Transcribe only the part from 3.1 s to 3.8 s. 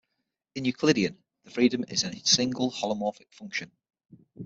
function.